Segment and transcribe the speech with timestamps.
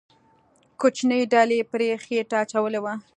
[0.79, 2.93] کوچنۍ ډلې پرې خېټه اچولې وه.